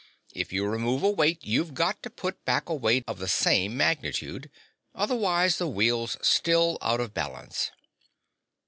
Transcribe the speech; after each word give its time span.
If 0.33 0.51
you 0.51 0.65
remove 0.65 1.03
a 1.03 1.11
weight, 1.11 1.43
you've 1.43 1.75
got 1.75 2.01
to 2.01 2.09
put 2.09 2.43
back 2.43 2.69
a 2.69 2.73
weight 2.73 3.03
of 3.07 3.19
the 3.19 3.27
same 3.27 3.77
magnitude. 3.77 4.49
Otherwise, 4.95 5.59
the 5.59 5.67
wheel's 5.67 6.17
still 6.23 6.79
out 6.81 6.99
of 6.99 7.13
balance." 7.13 7.69